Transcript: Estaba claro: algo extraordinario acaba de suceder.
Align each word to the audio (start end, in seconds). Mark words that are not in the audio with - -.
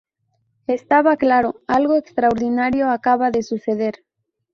Estaba 0.65 1.15
claro: 1.15 1.61
algo 1.67 1.95
extraordinario 1.95 2.89
acaba 2.89 3.29
de 3.29 3.43
suceder. 3.43 4.03